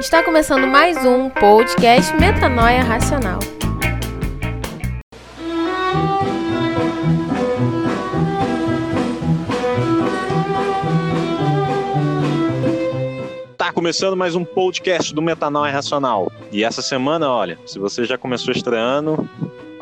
[0.00, 3.38] Está começando mais um podcast Metanoia Racional.
[13.58, 16.32] Tá começando mais um podcast do Metanoia Racional.
[16.50, 19.28] E essa semana, olha, se você já começou estreando,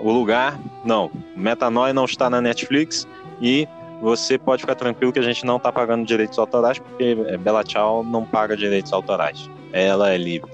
[0.01, 3.07] o lugar, não, Metanoia não está na Netflix
[3.41, 3.69] e
[4.03, 8.03] você pode ficar tranquilo que a gente não está pagando direitos autorais, porque Bela Tchau
[8.03, 9.49] não paga direitos autorais.
[9.73, 10.51] Ela é livre.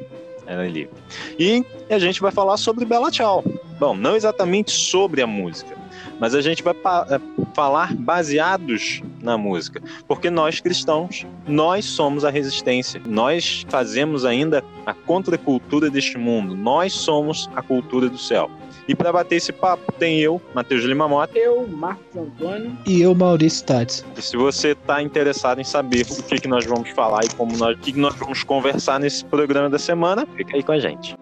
[0.46, 0.94] Ela é livre.
[1.38, 3.42] E a gente vai falar sobre Bela Tchau.
[3.78, 5.76] Bom, não exatamente sobre a música,
[6.20, 7.20] mas a gente vai é,
[7.54, 13.00] falar baseados na música, porque nós cristãos, nós somos a resistência.
[13.06, 16.54] Nós fazemos ainda a contracultura deste mundo.
[16.54, 18.50] Nós somos a cultura do céu.
[18.86, 21.38] E para bater esse papo, tem eu, Matheus Lima Mota.
[21.38, 22.76] Eu, Marcos Antônio.
[22.86, 24.04] E eu, Maurício Tades.
[24.16, 27.56] E se você está interessado em saber o que, que nós vamos falar e como
[27.56, 30.78] nós, o que, que nós vamos conversar nesse programa da semana, fica aí com a
[30.78, 31.16] gente.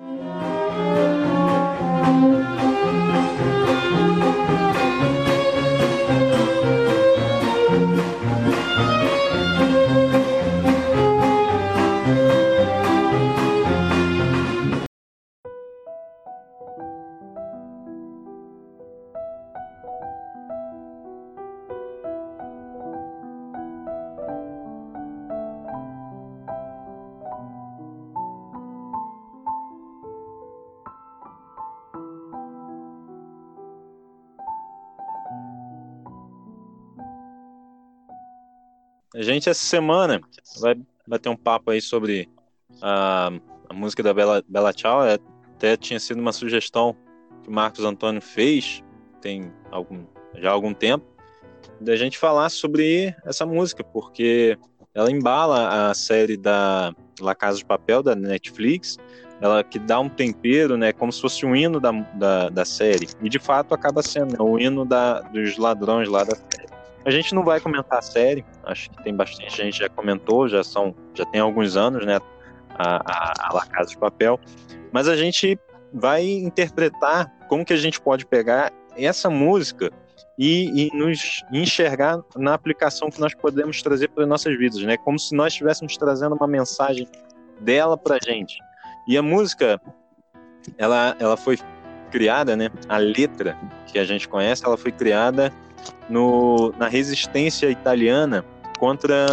[39.23, 40.21] A gente essa semana
[40.61, 42.29] vai bater um papo aí sobre
[42.83, 43.31] a,
[43.69, 45.07] a música da Bela, Bela Tchau.
[45.07, 45.17] É,
[45.55, 46.97] até tinha sido uma sugestão
[47.45, 48.83] que o Marcos Antônio fez
[49.21, 51.07] tem algum, já há algum tempo
[51.81, 54.59] da gente falar sobre essa música, porque
[54.93, 58.99] ela embala a série da La Casa de Papel da Netflix,
[59.41, 63.07] ela que dá um tempero, né, como se fosse um hino da, da, da série,
[63.23, 66.73] e de fato acaba sendo né, o hino da, dos ladrões lá da série.
[67.05, 70.63] A gente não vai comentar a série, acho que tem bastante gente já comentou, já
[70.63, 72.21] são, já tem alguns anos, né,
[72.71, 74.39] a, a, a La Casa de Papel,
[74.93, 75.59] mas a gente
[75.93, 79.91] vai interpretar como que a gente pode pegar essa música
[80.39, 84.97] e, e, nos enxergar na aplicação que nós podemos trazer para as nossas vidas, né?
[84.97, 87.07] Como se nós estivéssemos trazendo uma mensagem
[87.61, 88.59] dela para a gente.
[89.07, 89.81] E a música,
[90.79, 91.59] ela, ela foi
[92.11, 92.71] criada, né?
[92.89, 95.53] A letra que a gente conhece, ela foi criada
[96.09, 98.45] no, na resistência italiana
[98.79, 99.27] contra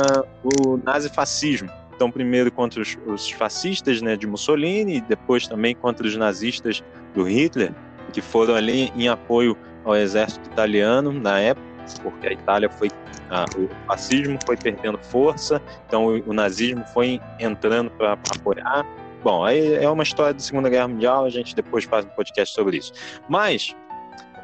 [0.44, 1.70] o nazifascismo.
[1.96, 6.84] Então, primeiro contra os, os fascistas né, de Mussolini, depois também contra os nazistas
[7.14, 7.74] do Hitler,
[8.14, 11.68] que foram ali em apoio ao exército italiano na época,
[12.04, 12.90] porque a Itália foi
[13.30, 18.86] ah, o fascismo foi perdendo força, então o, o nazismo foi entrando para apoiar.
[19.24, 22.56] Bom, aí é uma história da Segunda Guerra Mundial, a gente depois faz um podcast
[22.56, 22.94] sobre isso.
[23.28, 23.76] Mas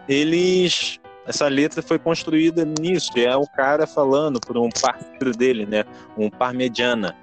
[0.08, 5.84] eles essa letra foi construída nisso, é o cara falando por um parceiro dele, né?
[6.18, 7.16] Um parmegiana.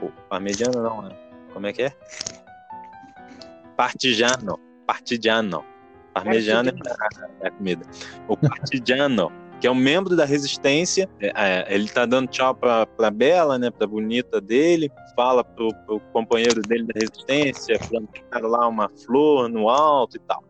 [0.00, 1.16] Ou parmegiana não, né?
[1.52, 1.92] Como é que é?
[3.76, 4.58] Partigiano.
[4.86, 5.64] Partigiano.
[6.14, 6.72] Parmegiana
[7.40, 7.84] é a comida.
[8.28, 12.86] O partigiano, que é um membro da resistência, é, é, ele tá dando tchau pra,
[12.86, 13.70] pra Bela, né?
[13.70, 19.68] Pra bonita dele, fala pro, pro companheiro dele da resistência, plantar lá uma flor no
[19.68, 20.44] alto e tal.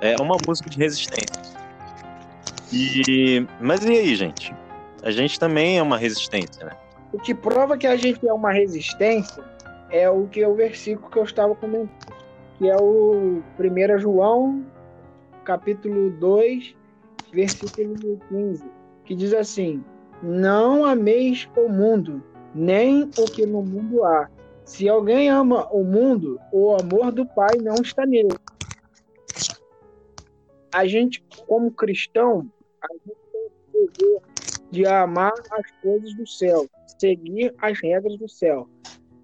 [0.00, 1.58] É uma música de resistência.
[2.72, 4.54] E, mas e aí, gente?
[5.02, 6.72] A gente também é uma resistência, né?
[7.12, 9.42] O que prova que a gente é uma resistência
[9.90, 11.90] é o que é o versículo que eu estava comentando,
[12.58, 14.66] que é o 1 João,
[15.44, 16.76] capítulo 2,
[17.32, 18.64] versículo 15,
[19.04, 19.82] que diz assim:
[20.22, 22.22] Não ameis o mundo,
[22.54, 24.28] nem o que no mundo há.
[24.66, 28.36] Se alguém ama o mundo, o amor do Pai não está nele.
[30.70, 32.46] A gente, como cristão,
[32.82, 34.20] a gente tem o dever
[34.70, 36.66] de amar as coisas do céu,
[36.98, 38.68] seguir as regras do céu,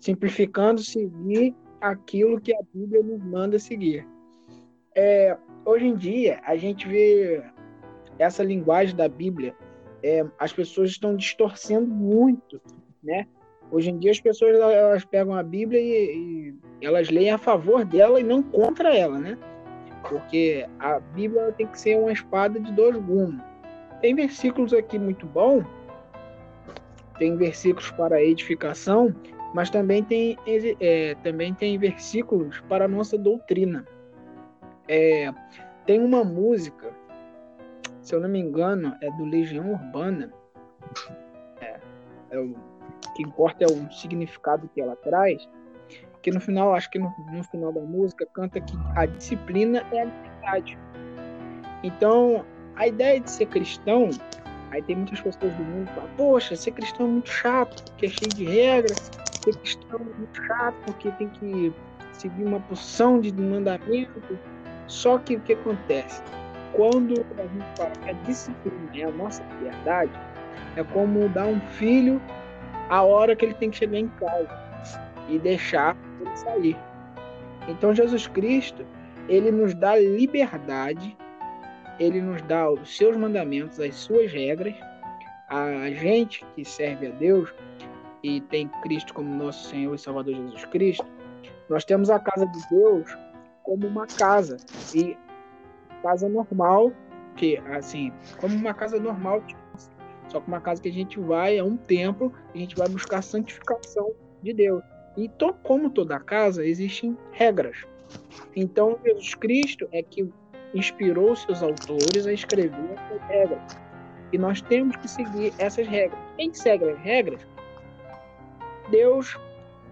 [0.00, 4.06] simplificando, seguir aquilo que a Bíblia nos manda seguir.
[4.94, 7.42] É, hoje em dia, a gente vê
[8.18, 9.54] essa linguagem da Bíblia,
[10.02, 12.60] é, as pessoas estão distorcendo muito,
[13.02, 13.26] né?
[13.70, 17.84] Hoje em dia, as pessoas elas pegam a Bíblia e, e elas leem a favor
[17.84, 19.38] dela e não contra ela, né?
[20.08, 23.40] Porque a Bíblia tem que ser uma espada de dois gumes.
[24.00, 25.64] Tem versículos aqui muito bom,
[27.18, 29.14] tem versículos para edificação,
[29.54, 30.36] mas também tem,
[30.80, 33.86] é, também tem versículos para a nossa doutrina.
[34.88, 35.32] É,
[35.86, 36.92] tem uma música,
[38.02, 40.32] se eu não me engano, é do Legião Urbana.
[41.60, 41.80] É,
[42.30, 42.54] é o
[43.14, 45.48] que importa é o significado que ela traz.
[46.24, 50.00] Que no final, acho que no, no final da música, canta que a disciplina é
[50.00, 50.78] a liberdade.
[51.82, 54.08] Então, a ideia de ser cristão,
[54.70, 58.06] aí tem muitas pessoas do mundo que falam, poxa, ser cristão é muito chato, porque
[58.06, 59.10] é cheio de regras,
[59.44, 61.70] ser cristão é muito chato, porque tem que
[62.14, 64.38] seguir uma porção de mandamento.
[64.86, 66.22] Só que o que acontece?
[66.72, 70.12] Quando a gente fala que a disciplina é a nossa liberdade,
[70.74, 72.18] é como dar um filho
[72.88, 74.64] a hora que ele tem que chegar em casa
[75.28, 76.76] e deixar ele sair.
[77.68, 78.84] Então Jesus Cristo,
[79.28, 81.16] ele nos dá liberdade,
[81.98, 84.74] ele nos dá os seus mandamentos, as suas regras.
[85.48, 87.52] A gente que serve a Deus
[88.22, 91.06] e tem Cristo como nosso Senhor e Salvador Jesus Cristo,
[91.68, 93.16] nós temos a casa de Deus
[93.62, 94.56] como uma casa
[94.94, 95.16] e
[96.02, 96.92] casa normal,
[97.36, 99.42] que assim, como uma casa normal,
[100.28, 103.22] só que uma casa que a gente vai é um templo, a gente vai buscar
[103.22, 104.12] santificação
[104.42, 104.82] de Deus.
[105.16, 107.76] E to, como toda casa, existem regras.
[108.56, 110.28] Então, Jesus Cristo é que
[110.74, 113.78] inspirou seus autores a escrever essas regras.
[114.32, 116.18] E nós temos que seguir essas regras.
[116.36, 117.40] Quem segue as regras,
[118.90, 119.38] Deus,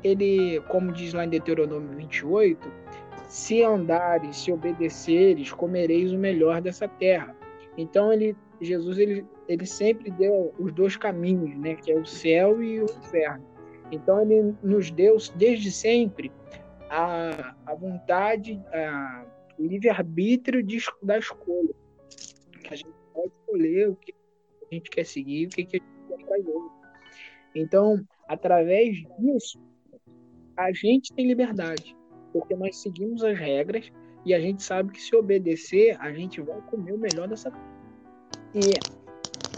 [0.02, 2.68] ele, como diz lá em Deuteronômio 28,
[3.28, 7.34] se andares, se obedeceres, comereis o melhor dessa terra.
[7.78, 12.62] Então, ele, Jesus ele, ele sempre deu os dois caminhos, né, que é o céu
[12.62, 13.51] e o inferno.
[13.92, 16.32] Então ele nos deu desde sempre
[16.88, 19.26] a, a vontade, a,
[19.58, 20.66] o livre-arbítrio
[21.02, 21.74] da escolha.
[22.70, 24.14] A gente pode escolher o que
[24.70, 26.54] a gente quer seguir, o que, que a gente quer fazer.
[27.54, 29.60] Então, através disso,
[30.56, 31.94] a gente tem liberdade,
[32.32, 33.92] porque nós seguimos as regras
[34.24, 37.52] e a gente sabe que se obedecer, a gente vai comer o melhor dessa.
[38.54, 38.70] E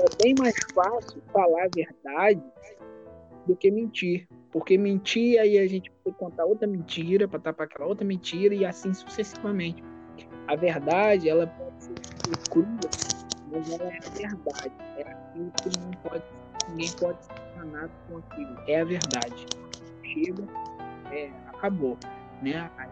[0.00, 2.42] é bem mais fácil falar a verdade
[3.46, 4.26] do que mentir.
[4.50, 8.64] Porque mentir, aí a gente tem contar outra mentira para tapar aquela outra mentira e
[8.64, 9.82] assim sucessivamente.
[10.46, 11.94] A verdade, ela pode ser
[12.50, 12.66] crua,
[13.50, 14.74] mas ela é a verdade.
[14.96, 16.24] É aquilo que não pode,
[16.70, 18.56] ninguém pode ser enganado com aquilo.
[18.68, 19.46] É a verdade.
[20.02, 20.44] Chega,
[21.10, 21.98] é, acabou.
[22.42, 22.70] Né?
[22.76, 22.90] Aí,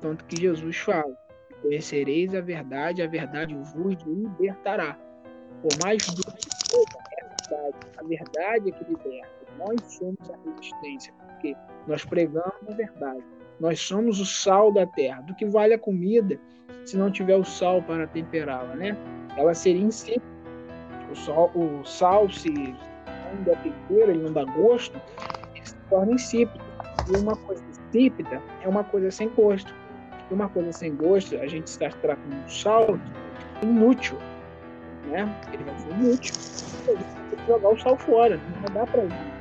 [0.00, 1.16] tanto que Jesus fala:
[1.60, 4.98] Conhecereis a verdade, a verdade vos libertará.
[5.62, 7.76] Por mais duro que seja, é a verdade.
[7.96, 9.43] A verdade é que liberta.
[9.58, 11.56] Nós somos a resistência, porque
[11.86, 13.24] nós pregamos a verdade.
[13.60, 15.22] Nós somos o sal da terra.
[15.22, 16.38] Do que vale a comida
[16.84, 18.96] se não tiver o sal para temperá-la, né?
[19.36, 20.24] Ela seria insípida.
[21.10, 25.00] O, sal, o sal, se não der tempero, ele não dá gosto,
[25.54, 26.64] ele se torna insípido.
[27.08, 29.72] E uma coisa insípida é uma coisa sem gosto.
[30.30, 32.98] E uma coisa sem gosto, a gente está tratando um sal
[33.62, 34.18] inútil,
[35.10, 35.28] né?
[35.52, 36.34] Ele vai ser inútil.
[36.86, 39.33] Tem que jogar o sal fora, não dar para ele.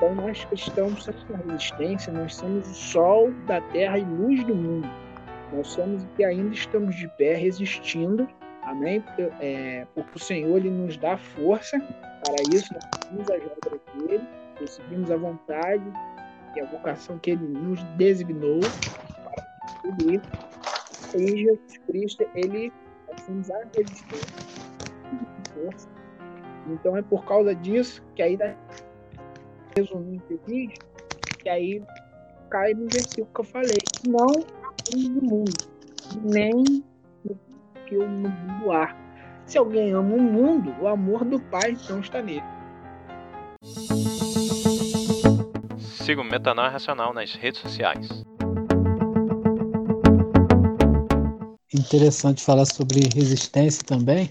[0.00, 4.54] Então nós cristãos somos a resistência, nós somos o sol da terra e luz do
[4.54, 4.88] mundo.
[5.52, 8.26] Nós somos que ainda estamos de pé resistindo,
[8.62, 9.02] amém?
[9.02, 13.80] Porque, é, porque o Senhor ele nos dá força para isso, nós seguimos as regras
[13.94, 14.24] dele,
[14.58, 15.84] nós a vontade
[16.56, 18.60] e a vocação que ele nos designou
[19.22, 19.44] para
[19.82, 20.22] cumprir.
[21.14, 22.72] E Jesus Cristo, ele
[23.28, 24.50] nos a resistência.
[26.68, 28.38] Então é por causa disso que aí
[29.76, 30.74] resumindo feliz,
[31.38, 31.82] que aí
[32.50, 33.78] cai no versículo que eu falei.
[34.06, 34.26] Não
[34.94, 35.52] o mundo,
[36.22, 36.84] nem
[37.86, 38.96] que o mundo há.
[39.46, 42.42] Se alguém ama o mundo, o amor do Pai então está nele.
[45.78, 48.24] Siga o Metanoia Racional nas redes sociais.
[51.72, 54.30] Interessante falar sobre resistência também.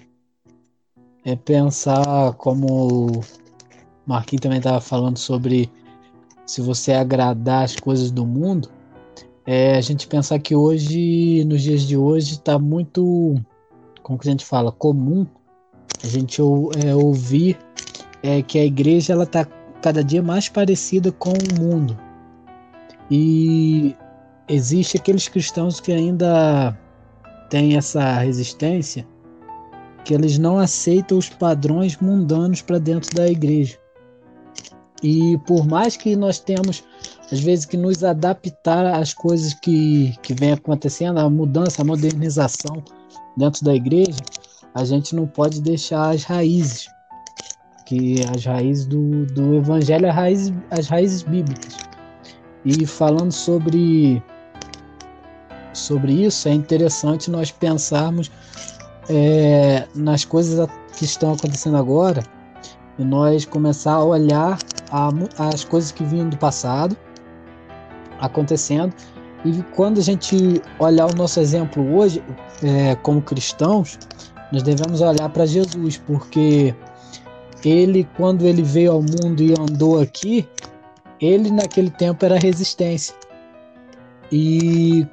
[1.26, 3.22] É pensar como
[4.10, 5.70] Marquinhos também estava falando sobre
[6.44, 8.68] se você agradar as coisas do mundo.
[9.46, 13.36] É a gente pensar que hoje, nos dias de hoje, está muito,
[14.02, 15.28] como que a gente fala, comum
[16.04, 16.42] a gente
[16.84, 17.58] é, ouvir
[18.24, 19.46] é, que a igreja ela está
[19.82, 21.96] cada dia mais parecida com o mundo.
[23.12, 23.96] E
[24.48, 26.76] existe aqueles cristãos que ainda
[27.50, 29.06] têm essa resistência,
[30.04, 33.78] que eles não aceitam os padrões mundanos para dentro da igreja.
[35.02, 36.84] E por mais que nós temos,
[37.32, 42.84] às vezes, que nos adaptar às coisas que, que vem acontecendo, a mudança, a modernização
[43.38, 44.20] dentro da igreja,
[44.76, 46.88] a gente não pode deixar as raízes,
[47.86, 51.78] que as raízes do, do evangelho, as raízes, as raízes bíblicas.
[52.66, 54.22] E falando sobre,
[55.74, 58.30] sobre isso, é interessante nós pensarmos
[59.10, 62.22] é, nas coisas que estão acontecendo agora
[62.98, 64.60] e nós começar a olhar
[64.92, 66.98] a, as coisas que vinham do passado
[68.20, 68.94] acontecendo.
[69.46, 72.22] E quando a gente olhar o nosso exemplo hoje,
[72.62, 73.98] é, como cristãos,
[74.52, 76.76] nós devemos olhar para Jesus, porque
[77.64, 80.48] ele, quando ele veio ao mundo e andou aqui,
[81.22, 83.16] ele naquele tempo era resistência.
[84.32, 85.08] E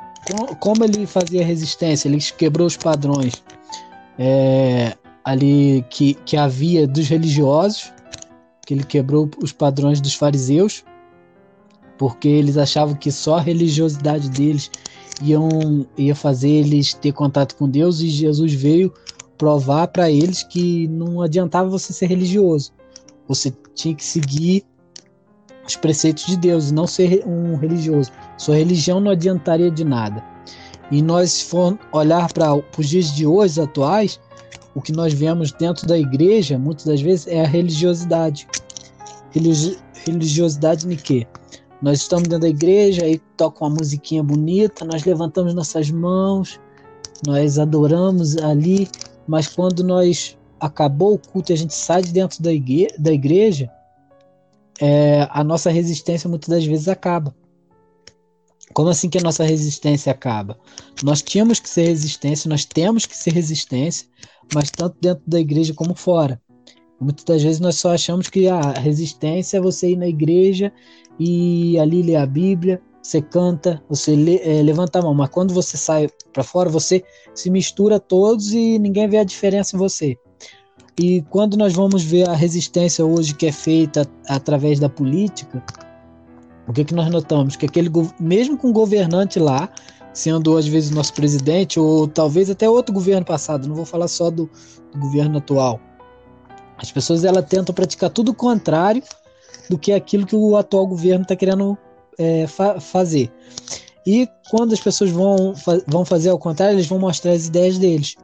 [0.61, 2.09] como ele fazia resistência?
[2.09, 3.43] Ele quebrou os padrões
[4.19, 7.93] é, ali que, que havia dos religiosos,
[8.67, 10.85] que ele quebrou os padrões dos fariseus,
[11.97, 14.71] porque eles achavam que só a religiosidade deles
[15.23, 18.93] iam, ia fazer eles ter contato com Deus e Jesus veio
[19.39, 22.73] provar para eles que não adiantava você ser religioso.
[23.29, 24.65] Você tinha que seguir
[25.67, 28.11] os preceitos de Deus e não ser um religioso.
[28.37, 30.25] Sua religião não adiantaria de nada.
[30.91, 34.21] E nós, for olhar para os dias de hoje atuais,
[34.77, 38.47] o que nós vemos dentro da igreja, muitas das vezes, é a religiosidade.
[39.31, 41.27] Religi religiosidade de quê?
[41.81, 46.61] Nós estamos dentro da igreja, aí toca uma musiquinha bonita, nós levantamos nossas mãos,
[47.27, 48.87] nós adoramos ali,
[49.27, 53.13] mas quando nós acabou o culto e a gente sai de dentro da igreja, da
[53.13, 53.71] igreja
[54.79, 57.35] é, a nossa resistência muitas das vezes acaba.
[58.73, 60.59] Como assim que a nossa resistência acaba?
[61.03, 64.07] Nós tínhamos que ser resistência, nós temos que ser resistência,
[64.55, 66.41] mas tanto dentro da igreja como fora.
[67.01, 70.73] Muitas das vezes nós só achamos que a resistência é você ir na igreja
[71.19, 75.55] e ali ler a Bíblia, você canta, você lê, é, levanta a mão, mas quando
[75.55, 77.05] você sai para fora, você
[77.35, 80.17] se mistura todos e ninguém vê a diferença em você.
[80.99, 85.63] E quando nós vamos ver a resistência hoje que é feita através da política,
[86.69, 87.57] o que, que nós notamos?
[87.57, 89.69] Que aquele mesmo com o governante lá,
[90.13, 94.31] sendo às vezes nosso presidente, ou talvez até outro governo passado, não vou falar só
[94.31, 94.51] do,
[94.93, 95.81] do governo atual.
[96.79, 99.03] As pessoas elas tentam praticar tudo o contrário
[99.71, 101.77] do que aquilo que o atual governo está querendo
[102.19, 103.33] é, fa fazer.
[104.07, 107.79] E quando as pessoas vão, fa vão fazer ao contrário, eles vão mostrar as ideias
[107.79, 108.17] deles.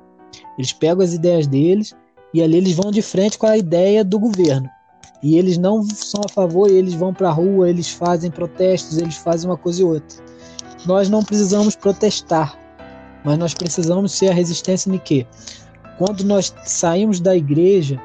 [0.57, 1.95] Eles pegam as ideias deles
[2.33, 4.69] e ali eles vão de frente com a ideia do governo.
[5.23, 9.17] E eles não são a favor, eles vão para a rua, eles fazem protestos, eles
[9.17, 10.19] fazem uma coisa e outra.
[10.85, 12.59] Nós não precisamos protestar,
[13.25, 15.25] mas nós precisamos ser a resistência em quê?
[15.97, 18.01] Quando nós saímos da igreja,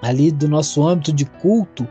[0.00, 1.86] ali do nosso âmbito de culto,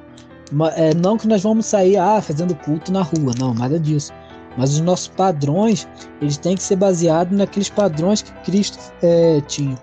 [0.76, 4.12] é, não que nós vamos sair ah, fazendo culto na rua, não, nada disso.
[4.58, 5.88] Mas os nossos padrões,
[6.22, 9.78] eles têm que ser baseados naqueles padrões que Cristo é, tinha.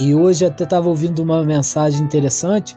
[0.00, 2.76] E hoje até estava ouvindo uma mensagem interessante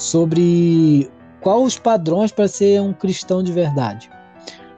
[0.00, 1.10] sobre
[1.42, 4.10] quais os padrões para ser um cristão de verdade.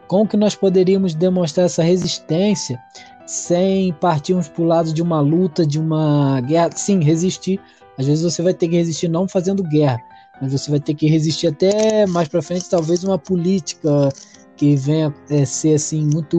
[0.09, 2.79] Como que nós poderíamos demonstrar essa resistência
[3.25, 6.71] sem partirmos para o lado de uma luta, de uma guerra?
[6.75, 7.61] Sim, resistir.
[7.97, 10.01] Às vezes você vai ter que resistir não fazendo guerra,
[10.41, 14.09] mas você vai ter que resistir até mais para frente, talvez uma política
[14.57, 16.39] que venha é, ser assim muito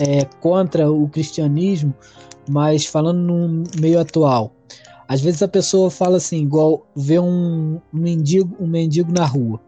[0.00, 1.94] é, contra o cristianismo,
[2.48, 4.52] mas falando no meio atual.
[5.08, 9.60] Às vezes a pessoa fala assim, igual vê um, um mendigo, um mendigo na rua.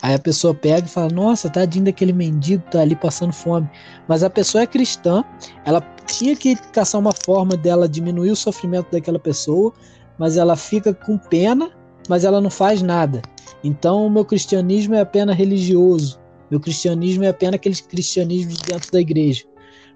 [0.00, 3.68] Aí a pessoa pega e fala: Nossa, tadinho daquele mendigo tá ali passando fome.
[4.06, 5.24] Mas a pessoa é cristã,
[5.64, 9.72] ela tinha que caçar uma forma dela diminuir o sofrimento daquela pessoa,
[10.16, 11.70] mas ela fica com pena,
[12.08, 13.20] mas ela não faz nada.
[13.62, 16.20] Então o meu cristianismo é apenas religioso.
[16.50, 19.44] Meu cristianismo é apenas aquele cristianismo dentro da igreja.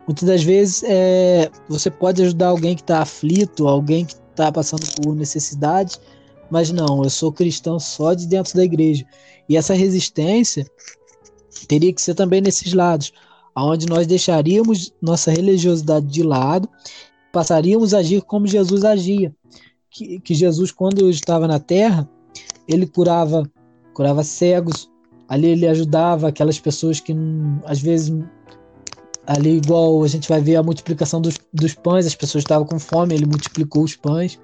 [0.07, 4.87] Muitas das vezes é, você pode ajudar alguém que está aflito, alguém que está passando
[4.97, 5.99] por necessidade,
[6.51, 9.07] mas não, eu sou cristão só de dentro da igreja.
[9.49, 10.67] E essa resistência
[11.69, 13.13] teria que ser também nesses lados,
[13.55, 16.69] aonde nós deixaríamos nossa religiosidade de lado,
[17.33, 19.35] passaríamos a agir como Jesus agia.
[19.91, 22.09] Que, que Jesus, quando estava na terra,
[22.67, 23.51] ele curava,
[23.93, 24.91] curava cegos,
[25.29, 27.15] ali ele ajudava aquelas pessoas que
[27.67, 28.15] às vezes
[29.27, 32.79] ali igual a gente vai ver a multiplicação dos, dos pães, as pessoas estavam com
[32.79, 34.39] fome, ele multiplicou os pães.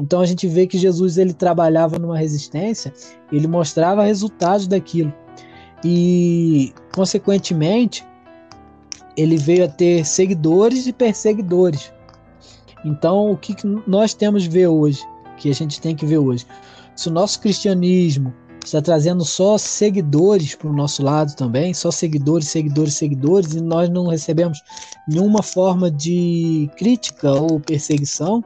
[0.00, 2.92] Então a gente vê que Jesus ele trabalhava numa resistência,
[3.30, 5.12] ele mostrava resultados daquilo.
[5.84, 8.04] E consequentemente,
[9.16, 11.92] ele veio a ter seguidores e perseguidores.
[12.84, 13.54] Então, o que
[13.86, 15.02] nós temos que ver hoje,
[15.36, 16.46] que a gente tem que ver hoje?
[16.96, 18.32] Se o nosso cristianismo
[18.64, 23.88] está trazendo só seguidores para o nosso lado também, só seguidores, seguidores, seguidores, e nós
[23.88, 24.62] não recebemos
[25.08, 28.44] nenhuma forma de crítica ou perseguição,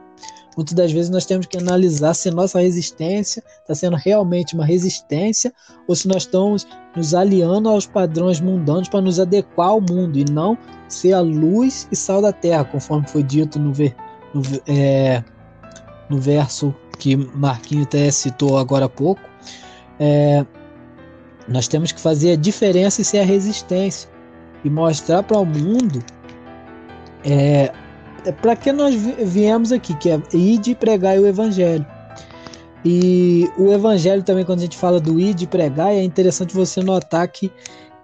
[0.55, 5.53] muitas das vezes nós temos que analisar se nossa resistência está sendo realmente uma resistência
[5.87, 10.25] ou se nós estamos nos aliando aos padrões mundanos para nos adequar ao mundo e
[10.31, 10.57] não
[10.87, 13.93] ser a luz e sal da terra, conforme foi dito no, ver,
[14.33, 15.23] no, é,
[16.09, 19.21] no verso que Marquinho até citou agora há pouco.
[19.99, 20.45] É,
[21.47, 24.09] Nós temos que fazer a diferença e ser a resistência
[24.63, 26.03] e mostrar para o mundo
[27.23, 27.71] é,
[28.25, 31.85] é para que nós viemos aqui, que é ir de pregar o evangelho.
[32.83, 36.83] E o evangelho também, quando a gente fala do ir de pregar, é interessante você
[36.83, 37.51] notar que,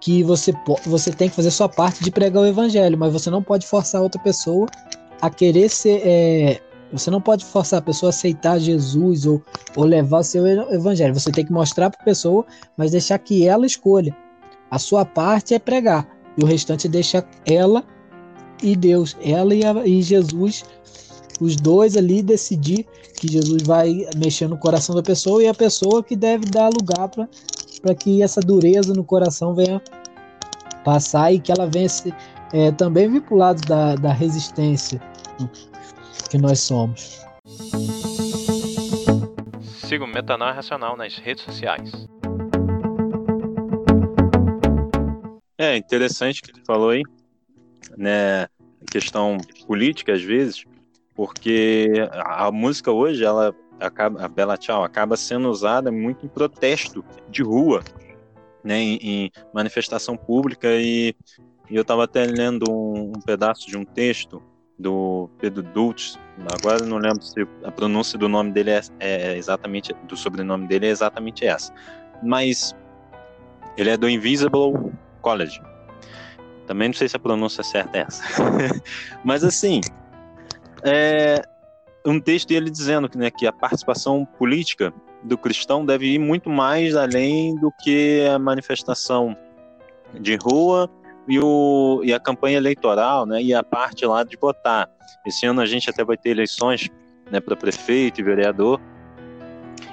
[0.00, 0.52] que você,
[0.84, 4.02] você tem que fazer sua parte de pregar o evangelho, mas você não pode forçar
[4.02, 4.66] outra pessoa
[5.20, 6.02] a querer ser.
[6.04, 6.60] É,
[6.92, 9.42] você não pode forçar a pessoa a aceitar Jesus ou,
[9.74, 11.14] ou levar o seu evangelho.
[11.14, 12.44] Você tem que mostrar para a pessoa,
[12.76, 14.14] mas deixar que ela escolha.
[14.70, 16.06] A sua parte é pregar,
[16.36, 17.84] e o restante deixa ela
[18.62, 20.64] e Deus, ela e, a, e Jesus,
[21.40, 26.02] os dois ali decidir que Jesus vai mexer no coração da pessoa e a pessoa
[26.02, 29.82] que deve dar lugar para que essa dureza no coração venha
[30.84, 32.14] passar e que ela venha se,
[32.52, 35.00] é, também vir para o lado da, da resistência
[36.30, 37.24] que nós somos.
[39.86, 41.90] Siga o Metanoia Racional nas redes sociais.
[45.58, 47.02] É interessante que ele falou aí,
[47.96, 48.46] né?
[48.90, 50.64] Questão política às vezes,
[51.14, 56.28] porque a, a música hoje, ela acaba, a Bela Tchau acaba sendo usada muito em
[56.28, 57.82] protesto de rua,
[58.64, 58.78] né?
[58.78, 61.14] Em, em manifestação pública e,
[61.70, 64.42] e eu estava até lendo um, um pedaço de um texto
[64.82, 66.18] do Pedro Dulce.
[66.52, 70.86] Agora não lembro se a pronúncia do nome dele é, é, exatamente do sobrenome dele
[70.86, 71.72] é exatamente essa,
[72.22, 72.74] mas
[73.76, 75.62] ele é do Invisible College.
[76.66, 78.22] Também não sei se a pronúncia certa é essa,
[79.24, 79.80] mas assim
[80.84, 81.42] é
[82.04, 86.50] um texto ele dizendo que, né, que a participação política do cristão deve ir muito
[86.50, 89.36] mais além do que a manifestação
[90.18, 90.90] de rua
[91.28, 94.88] e, o, e a campanha eleitoral, né, e a parte lá de votar.
[95.26, 96.90] Esse ano a gente até vai ter eleições
[97.30, 98.80] né, para prefeito e vereador,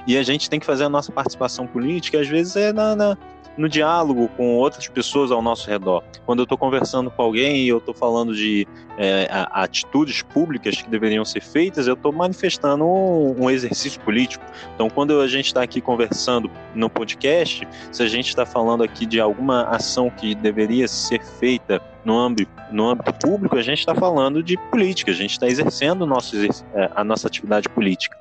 [0.08, 3.18] e a gente tem que fazer a nossa participação política, às vezes é na, na
[3.58, 6.04] no diálogo com outras pessoas ao nosso redor.
[6.26, 10.90] Quando eu estou conversando com alguém e eu estou falando de é, atitudes públicas que
[10.90, 14.44] deveriam ser feitas, eu estou manifestando um, um, exercício político.
[14.76, 19.06] Então, quando a gente está aqui conversando no podcast, se a gente está falando aqui
[19.06, 23.94] de alguma ação que deveria ser feita no âmbito, no âmbito público, a gente está
[23.94, 28.18] falando de política, a gente está exercendo nosso, é, a nossa atividade política.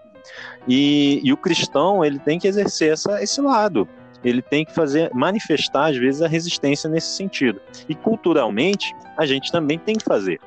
[0.67, 3.89] E, e, o cristão ele tem que exercer essa, esse lado
[4.25, 7.61] ele tem que fazer manifestar às vezes a resistência nesse sentido.
[7.89, 10.41] E culturalmente a gente também tem que fazer,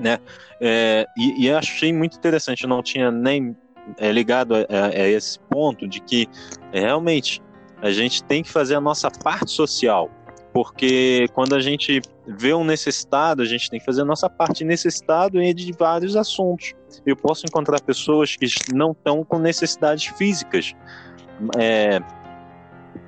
[0.00, 0.18] né?
[0.60, 3.56] É, e, e achei muito interessante, eu não tinha nem
[3.96, 6.26] é, ligado a, a, a, esse ponto de que
[6.72, 7.40] é, realmente
[7.80, 10.10] a gente tem que fazer a nossa parte social,
[10.52, 14.64] porque quando a gente vê um necessitado, a gente tem que fazer a nossa parte
[14.64, 16.74] necessitado de vários assuntos.
[17.06, 20.74] Eu posso encontrar pessoas que não estão com necessidades físicas,
[21.56, 22.00] é,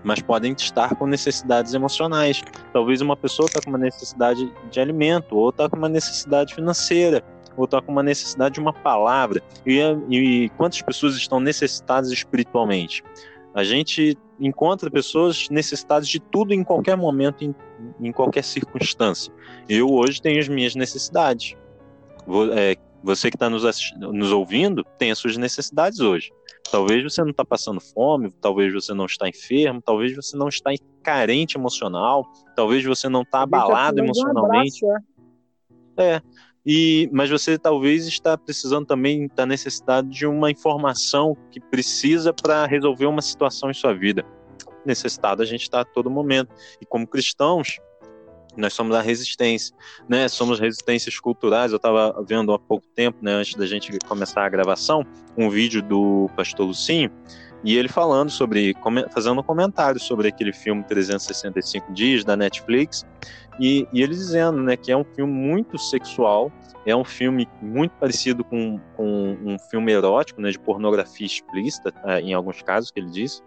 [0.02, 2.42] mas podem estar com necessidades emocionais.
[2.72, 7.22] Talvez uma pessoa está com uma necessidade de alimento, ou está com uma necessidade financeira,
[7.56, 9.42] ou está com uma necessidade de uma palavra.
[9.66, 13.02] E, e quantas pessoas estão necessitadas espiritualmente?
[13.54, 17.54] A gente encontra pessoas necessitadas de tudo em qualquer momento, em,
[18.00, 19.32] em qualquer circunstância.
[19.68, 21.56] Eu hoje tenho as minhas necessidades.
[22.26, 23.64] Vou, é, você que está nos,
[23.96, 26.30] nos ouvindo tem as suas necessidades hoje.
[26.70, 30.70] Talvez você não está passando fome, talvez você não está enfermo, talvez você não está
[31.02, 34.84] carente emocional, talvez você não está abalado emocionalmente.
[34.84, 35.06] Um abraço,
[35.96, 36.14] é.
[36.14, 36.22] é.
[36.64, 42.66] E, mas você talvez está precisando também da necessidade de uma informação que precisa para
[42.66, 44.24] resolver uma situação em sua vida.
[44.84, 46.54] Necessitado a gente está a todo momento.
[46.80, 47.78] E como cristãos,
[48.56, 49.74] nós somos a resistência,
[50.08, 50.28] né?
[50.28, 51.72] Somos resistências culturais.
[51.72, 55.04] Eu estava vendo há pouco tempo, né, antes da gente começar a gravação,
[55.36, 57.10] um vídeo do Pastor Lucinho
[57.62, 58.74] e ele falando sobre,
[59.10, 63.06] fazendo um comentário sobre aquele filme 365 dias da Netflix
[63.58, 66.50] e, e ele dizendo, né, que é um filme muito sexual,
[66.86, 72.20] é um filme muito parecido com, com um filme erótico, né, de pornografia explícita, é,
[72.20, 73.42] em alguns casos que ele disse.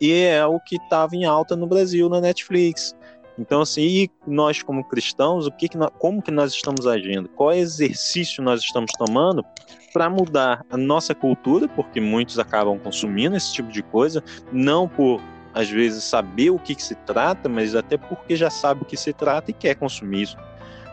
[0.00, 2.96] E é o que estava em alta no Brasil na Netflix.
[3.40, 7.26] Então, assim, nós como cristãos, o que, que nós, como que nós estamos agindo?
[7.30, 9.42] Qual exercício nós estamos tomando
[9.94, 11.66] para mudar a nossa cultura?
[11.66, 14.22] Porque muitos acabam consumindo esse tipo de coisa,
[14.52, 15.22] não por
[15.54, 18.96] às vezes saber o que, que se trata, mas até porque já sabe o que
[18.96, 20.36] se trata e quer consumir isso.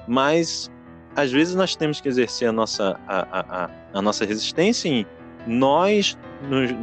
[0.07, 0.71] Mas
[1.17, 5.05] às vezes nós temos que exercer a nossa, a, a, a, a nossa resistência em
[5.47, 6.17] nós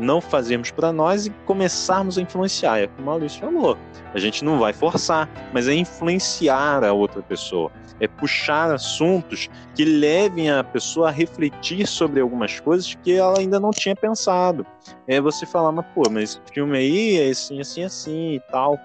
[0.01, 2.79] não fazermos para nós e começarmos a influenciar.
[2.79, 3.79] É como a Luiz falou.
[4.13, 7.71] A gente não vai forçar, mas é influenciar a outra pessoa.
[8.01, 13.61] É puxar assuntos que levem a pessoa a refletir sobre algumas coisas que ela ainda
[13.61, 14.67] não tinha pensado.
[15.07, 18.79] É você falar, mas pô, mas esse filme aí é assim, assim, assim e tal.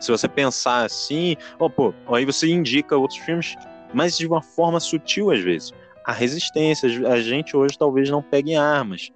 [0.00, 3.56] Se você pensar assim, oh, pô, aí você indica outros filmes,
[3.92, 5.72] mas de uma forma sutil às vezes.
[6.08, 9.10] A resistência, a gente hoje talvez não pegue armas.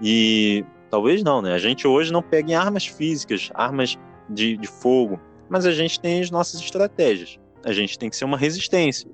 [0.00, 1.54] E talvez não, né?
[1.54, 3.96] A gente hoje não pegue armas físicas, armas
[4.28, 7.38] de, de fogo, mas a gente tem as nossas estratégias.
[7.64, 9.08] A gente tem que ser uma resistência.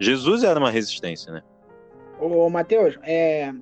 [0.00, 1.42] Jesus era uma resistência, né?
[2.18, 3.52] Ô, Matheus, é,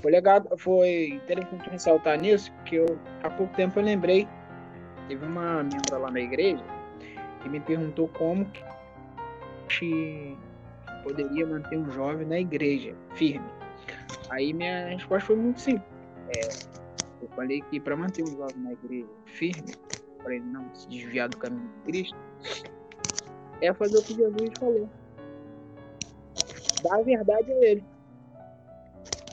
[0.00, 4.26] foi legal, foi interessante ressaltar nisso, porque eu, há pouco tempo eu lembrei
[5.10, 6.62] Teve uma membra lá na igreja
[7.42, 8.46] que me perguntou como
[9.68, 10.38] que
[11.02, 13.48] poderia manter um jovem na igreja, firme.
[14.30, 15.88] Aí minha resposta foi muito simples.
[16.28, 16.48] É,
[17.22, 19.74] eu falei que para manter um jovem na igreja firme,
[20.18, 22.16] para ele não se desviar do caminho de Cristo,
[23.60, 24.88] é fazer o que Jesus falou.
[26.82, 27.84] Dar a verdade a ele.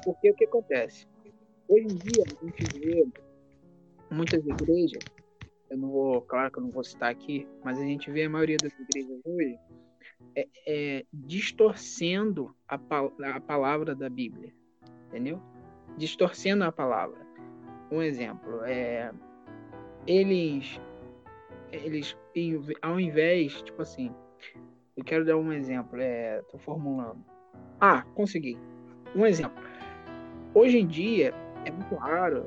[0.04, 1.08] Porque o que acontece?
[1.68, 3.08] Hoje em dia, a gente vê
[4.10, 5.04] muitas igrejas
[5.70, 8.30] eu não vou, claro que eu não vou citar aqui, mas a gente vê a
[8.30, 9.60] maioria das igrejas hoje
[10.38, 14.54] é, é, distorcendo a, a palavra da Bíblia,
[15.08, 15.42] entendeu?
[15.98, 17.18] Distorcendo a palavra.
[17.92, 19.12] Um exemplo, é,
[20.06, 20.80] eles,
[21.72, 22.16] eles,
[22.84, 24.14] ao invés, tipo assim,
[24.96, 27.26] eu quero dar um exemplo, é, tô formulando.
[27.82, 28.60] Ah, consegui.
[29.16, 29.58] Um exemplo.
[30.54, 31.34] Hoje em dia,
[31.66, 32.46] é muito raro,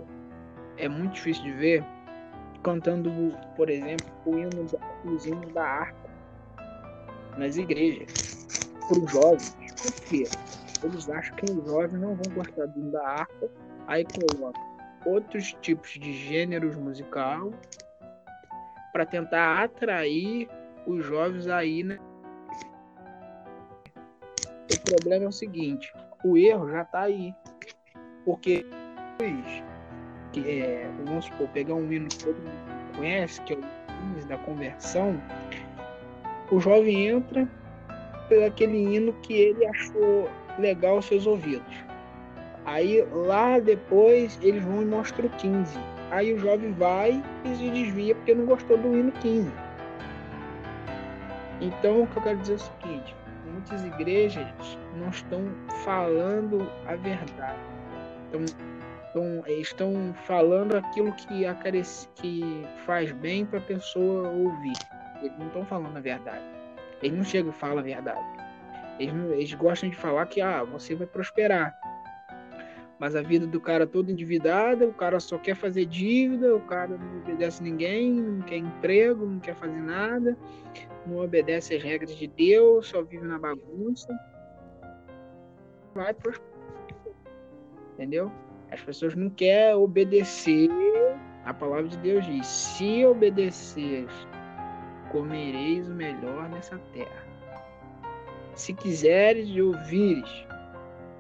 [0.77, 1.85] é muito difícil de ver
[2.63, 3.11] cantando,
[3.57, 6.00] por exemplo, o hino da, os hinos da harpa
[7.41, 8.07] nas igrejas
[8.87, 9.55] para os jovens.
[9.83, 10.29] Por quê?
[10.85, 13.49] Eles acham que os jovens não vão gostar do da harpa,
[13.87, 14.53] aí colocam
[15.07, 17.51] outros tipos de gêneros musical
[18.93, 20.49] para tentar atrair
[20.87, 21.99] os jovens aí, né?
[24.71, 27.35] O problema é o seguinte, o erro já está aí.
[28.25, 28.67] Porque
[30.33, 34.39] que é, vamos supor, pegar um hino que todo mundo conhece, que é o da
[34.39, 35.21] conversão,
[36.51, 37.49] o jovem entra
[38.29, 41.75] pelo aquele hino que ele achou legal aos seus ouvidos.
[42.65, 45.79] Aí lá depois eles vão e mostram o 15.
[46.11, 49.51] Aí o jovem vai e se desvia porque não gostou do hino 15.
[51.61, 53.17] Então o que eu quero dizer é o seguinte,
[53.53, 55.45] muitas igrejas não estão
[55.85, 57.59] falando a verdade.
[58.29, 61.45] Então, estão, estão falando aquilo que,
[62.15, 64.77] que faz bem para a pessoa ouvir.
[65.21, 66.45] Eles não estão falando a verdade.
[67.03, 68.25] Eles não chegam e falam a verdade.
[68.99, 71.75] Eles, não, eles gostam de falar que ah, você vai prosperar.
[72.99, 76.99] Mas a vida do cara toda endividada, o cara só quer fazer dívida, o cara
[76.99, 80.37] não obedece ninguém, não quer emprego, não quer fazer nada,
[81.07, 84.15] não obedece às regras de Deus, só vive na bagunça.
[85.95, 86.51] Vai prosperar.
[87.95, 88.31] Entendeu?
[88.71, 90.69] As pessoas não querem obedecer.
[91.47, 94.13] A palavra de Deus diz: se obedeceres,
[95.11, 97.27] comereis o melhor nessa terra.
[98.55, 100.47] Se quiseres e ouvires.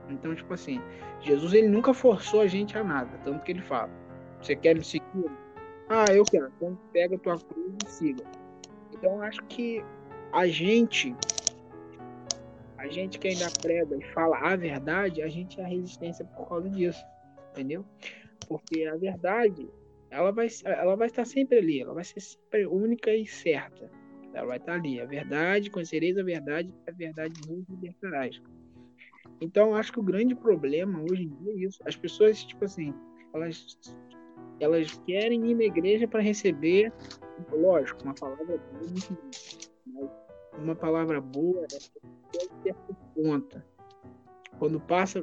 [0.08, 0.80] Então, tipo assim,
[1.20, 3.10] Jesus ele nunca forçou a gente a nada.
[3.24, 3.90] Tanto que ele fala:
[4.40, 5.30] Você quer me seguir?
[5.88, 6.50] Ah, eu quero.
[6.56, 8.24] Então pega a tua cruz e siga.
[8.92, 9.84] Então, acho que
[10.32, 11.14] a gente
[12.78, 16.48] a gente que ainda prega e fala a verdade, a gente é a resistência por
[16.48, 17.04] causa disso
[17.50, 17.84] entendeu?
[18.48, 19.68] Porque a verdade,
[20.10, 23.90] ela vai, ela vai estar sempre ali, ela vai ser sempre única e certa.
[24.34, 25.00] Ela vai estar ali.
[25.00, 28.40] A verdade, conhecereis a verdade, a verdade vos libertarás.
[29.40, 31.80] Então, acho que o grande problema hoje em dia é isso.
[31.86, 32.92] As pessoas, tipo assim,
[33.32, 33.78] elas,
[34.58, 36.92] elas querem ir na igreja para receber,
[37.52, 38.82] lógico, uma palavra boa,
[39.86, 40.10] mas
[40.58, 42.74] uma palavra boa é ter
[43.14, 43.64] conta
[44.60, 45.22] quando passa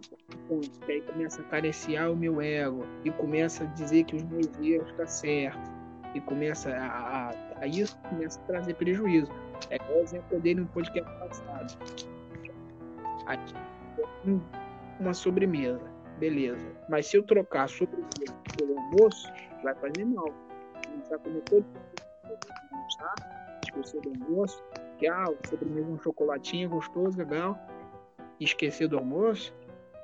[0.49, 4.23] ponto, que aí começa a careciar o meu ego e começa a dizer que os
[4.23, 5.71] meus erros estão tá certo
[6.15, 9.31] e começa a, a, a, isso começa a trazer prejuízo.
[9.69, 11.77] É o exemplo dei no podcast passado.
[13.27, 13.53] Aqui,
[14.99, 15.85] uma sobremesa,
[16.17, 16.65] beleza.
[16.89, 19.31] Mas se eu trocar a sobremesa pelo almoço,
[19.63, 20.33] vai fazer mal.
[20.83, 21.65] Começar a comer todo
[22.97, 23.15] tá?
[23.63, 24.63] Esquecer almoço,
[24.97, 27.55] que ah, sobremesa um chocolatinho gostoso, legal
[28.45, 29.53] esquecer do almoço,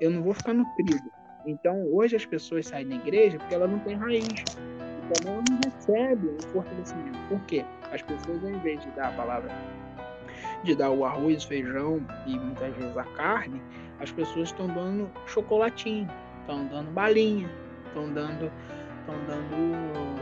[0.00, 1.10] eu não vou ficar nutrido.
[1.46, 4.26] Então, hoje as pessoas saem da igreja porque ela não tem raiz.
[4.26, 7.18] Então, ela não recebe um fortalecimento.
[7.28, 7.64] Por quê?
[7.92, 9.50] As pessoas, ao invés de dar a palavra,
[10.62, 13.60] de dar o arroz, feijão e muitas vezes a carne,
[14.00, 16.08] as pessoas estão dando chocolatinho.
[16.40, 17.48] estão dando balinha,
[17.86, 18.50] estão dando.
[19.00, 20.20] estão dando.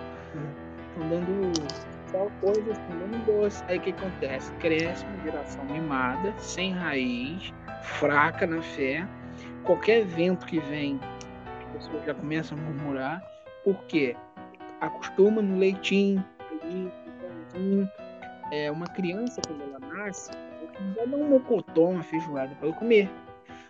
[0.88, 3.64] estão dando só coisas, estão dando doce.
[3.68, 4.52] Aí o que acontece?
[4.54, 9.06] Cresce uma geração mimada, sem raiz, fraca na fé.
[9.64, 10.98] Qualquer vento que vem,
[11.60, 13.22] as pessoas já começam a murmurar.
[13.64, 14.16] Por quê?
[14.80, 16.24] Acostuma no leitinho,
[16.64, 17.88] no
[18.50, 20.30] é, uma criança, quando ela nasce,
[20.94, 23.08] vai dar um mocotó, uma feijoada para comer.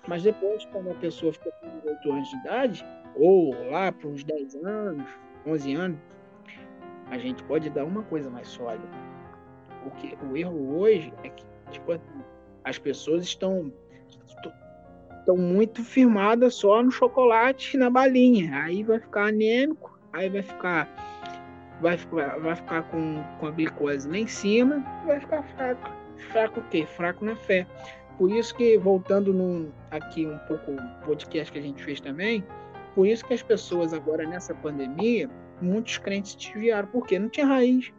[0.08, 4.24] Mas depois, quando a pessoa fica com 8 anos de idade, ou lá para uns
[4.24, 5.06] 10 anos,
[5.46, 5.98] 11 anos,
[7.10, 8.88] a gente pode dar uma coisa mais sólida.
[9.86, 11.92] O, que, o erro hoje é que tipo,
[12.64, 13.72] as pessoas estão
[15.22, 18.62] estão muito firmadas só no chocolate e na balinha.
[18.62, 20.88] Aí vai ficar anêmico, aí vai ficar
[21.80, 21.96] vai,
[22.40, 25.90] vai ficar com, com a glicose lá em cima, vai ficar fraco.
[26.30, 26.86] Fraco o quê?
[26.86, 27.66] Fraco na fé.
[28.18, 32.44] Por isso que, voltando aqui um pouco o podcast que a gente fez também,
[32.94, 35.28] por isso que as pessoas agora nessa pandemia,
[35.60, 37.92] muitos crentes desviaram, porque não tinha raiz,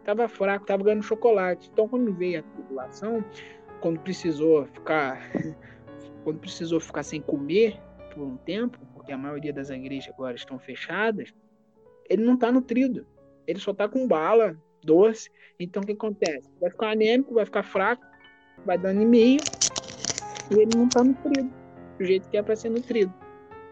[0.00, 1.70] estava fraco, estava ganhando chocolate.
[1.72, 3.24] Então, quando veio a tribulação,
[3.80, 5.20] quando precisou ficar,
[6.24, 7.80] quando precisou ficar sem comer
[8.14, 11.32] por um tempo, porque a maioria das igrejas agora estão fechadas,
[12.08, 13.06] ele não está nutrido
[13.48, 15.30] ele só tá com bala, doce.
[15.58, 16.50] Então o que acontece?
[16.60, 18.04] Vai ficar anêmico, vai ficar fraco,
[18.66, 19.40] vai dar anemia
[20.50, 21.50] e ele não tá nutrido
[21.98, 23.12] do jeito que é para ser nutrido.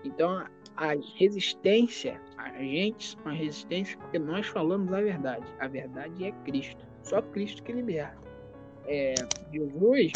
[0.02, 0.42] Então
[0.76, 5.46] a resistência, a gente, uma resistência porque nós falamos a verdade.
[5.60, 6.82] A verdade é Cristo.
[7.02, 8.25] Só Cristo que liberta.
[8.88, 9.14] É,
[9.52, 10.12] Jesus,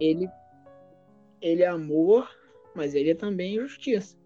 [0.00, 0.28] ele,
[1.40, 2.28] ele é amor,
[2.74, 4.16] mas ele é também justiça.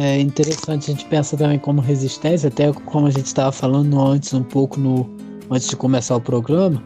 [0.00, 4.32] É interessante, a gente pensa também como resistência, até como a gente estava falando antes,
[4.32, 5.10] um pouco no,
[5.50, 6.82] antes de começar o programa,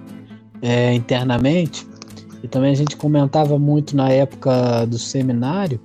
[0.62, 1.86] é, internamente,
[2.42, 5.80] e também a gente comentava muito na época do seminário,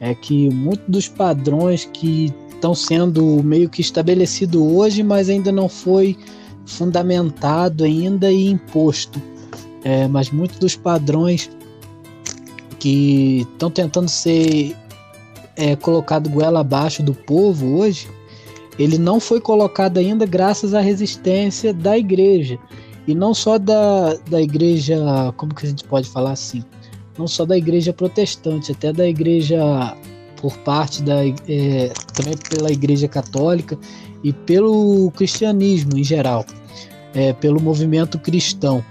[0.00, 5.68] é que muitos dos padrões que estão sendo meio que estabelecido hoje, mas ainda não
[5.68, 6.16] foi
[6.66, 9.20] fundamentado ainda e imposto.
[9.82, 11.50] É, mas muitos dos padrões
[12.78, 14.76] que estão tentando ser
[15.56, 18.08] é, colocado goela abaixo do povo hoje,
[18.78, 22.58] ele não foi colocado ainda graças à resistência da igreja.
[23.06, 24.98] E não só da, da igreja,
[25.36, 26.62] como que a gente pode falar assim?
[27.18, 29.96] Não só da igreja protestante, até da igreja
[30.40, 33.78] por parte da é, também pela igreja católica
[34.24, 36.44] e pelo cristianismo em geral,
[37.14, 38.84] é, pelo movimento cristão.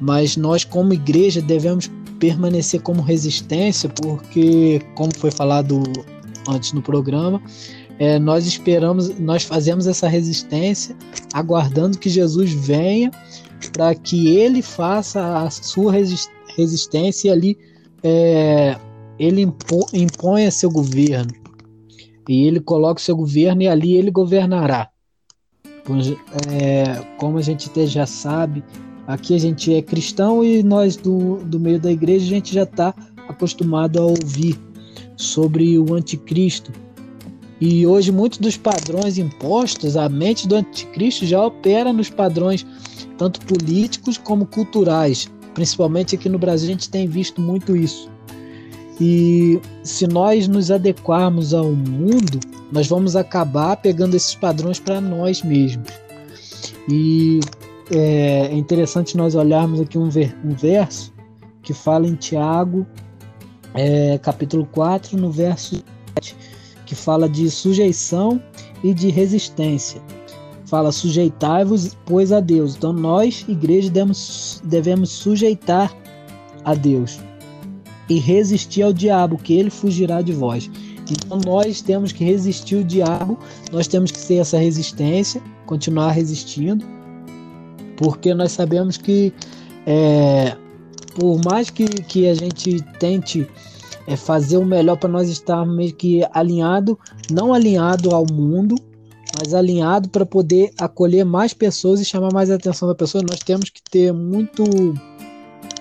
[0.00, 5.82] Mas nós como igreja devemos permanecer como resistência, porque, como foi falado
[6.48, 7.40] antes no programa,
[7.98, 10.96] é, nós esperamos, nós fazemos essa resistência,
[11.32, 13.10] aguardando que Jesus venha
[13.72, 15.92] para que ele faça a sua
[16.56, 17.58] resistência e ali
[18.02, 18.76] é,
[19.18, 21.32] ele impo, imponha seu governo.
[22.28, 24.90] E ele coloca o seu governo e ali ele governará.
[26.50, 28.64] É, como a gente já sabe,
[29.06, 32.64] Aqui a gente é cristão e nós do, do meio da igreja a gente já
[32.64, 32.92] está
[33.28, 34.58] acostumado a ouvir
[35.16, 36.72] sobre o anticristo.
[37.60, 42.66] E hoje muitos dos padrões impostos, a mente do anticristo já opera nos padrões
[43.16, 45.28] tanto políticos como culturais.
[45.54, 48.10] Principalmente aqui no Brasil a gente tem visto muito isso.
[49.00, 52.40] E se nós nos adequarmos ao mundo,
[52.72, 55.88] nós vamos acabar pegando esses padrões para nós mesmos.
[56.88, 57.40] E
[57.90, 61.12] é interessante nós olharmos aqui um, ver, um verso
[61.62, 62.86] que fala em Tiago,
[63.74, 65.95] é, capítulo 4, no verso 7,
[66.86, 68.40] que fala de sujeição
[68.82, 70.00] e de resistência.
[70.64, 72.74] Fala, sujeitai-vos, pois, a Deus.
[72.76, 75.94] Então, nós, igreja, devemos, devemos sujeitar
[76.64, 77.20] a Deus
[78.08, 80.70] e resistir ao diabo, que ele fugirá de vós.
[81.10, 83.38] Então, nós temos que resistir o diabo,
[83.70, 86.96] nós temos que ter essa resistência, continuar resistindo
[87.96, 89.32] porque nós sabemos que
[89.86, 90.56] é,
[91.14, 93.48] por mais que, que a gente tente
[94.06, 96.98] é, fazer o melhor para nós estarmos meio que alinhado,
[97.30, 98.76] não alinhado ao mundo,
[99.38, 103.68] mas alinhado para poder acolher mais pessoas e chamar mais atenção da pessoa, nós temos
[103.68, 104.64] que ter muito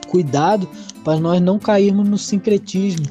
[0.10, 0.68] cuidado
[1.04, 3.06] para nós não cairmos no sincretismo,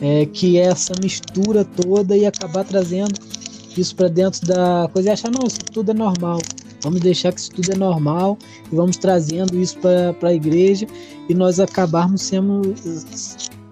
[0.00, 3.18] é, que é essa mistura toda e acabar trazendo
[3.76, 6.40] isso para dentro da coisa e achar, não, isso tudo é normal.
[6.82, 8.38] Vamos deixar que isso tudo é normal
[8.72, 10.86] e vamos trazendo isso para a igreja
[11.28, 12.74] e nós acabarmos sendo,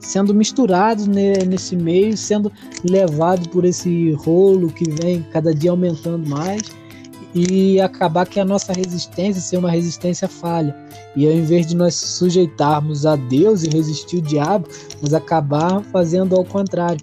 [0.08, 2.50] sendo misturados nesse meio, sendo
[2.82, 6.62] levado por esse rolo que vem cada dia aumentando mais
[7.34, 10.74] e acabar que a nossa resistência ser uma resistência falha.
[11.14, 14.66] E ao invés de nós sujeitarmos a Deus e resistir o diabo,
[15.02, 17.00] nós acabar fazendo ao contrário.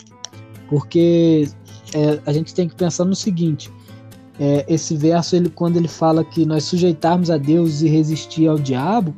[0.67, 1.47] Porque
[1.93, 3.71] é, a gente tem que pensar no seguinte:
[4.39, 8.57] é, esse verso, ele, quando ele fala que nós sujeitarmos a Deus e resistir ao
[8.57, 9.13] diabo,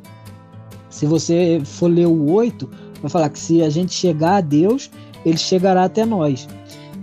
[0.90, 2.68] se você for ler o 8,
[3.00, 4.90] vai falar que se a gente chegar a Deus,
[5.24, 6.48] ele chegará até nós.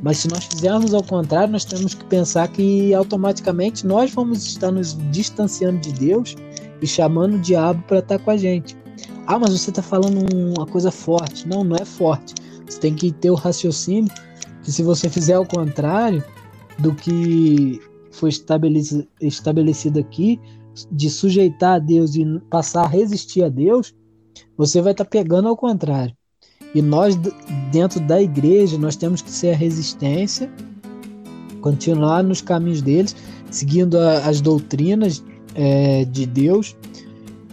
[0.02, 4.72] Mas se nós fizermos ao contrário, nós temos que pensar que automaticamente nós vamos estar
[4.72, 6.36] nos distanciando de Deus
[6.82, 8.78] e chamando o diabo para estar com a gente.
[9.26, 11.48] Ah, mas você está falando uma coisa forte.
[11.48, 12.36] Não, não é forte.
[12.68, 14.14] Você tem que ter o raciocínio
[14.64, 16.24] que se você fizer ao contrário
[16.80, 17.80] do que
[18.12, 20.40] foi estabelecido, estabelecido aqui,
[20.92, 23.94] de sujeitar a Deus e passar a resistir a Deus,
[24.58, 26.16] você vai estar tá pegando ao contrário.
[26.74, 27.18] E nós,
[27.72, 30.52] dentro da igreja, nós temos que ser a resistência,
[31.62, 33.16] continuar nos caminhos deles,
[33.50, 35.24] seguindo a, as doutrinas
[35.56, 36.76] é, de Deus,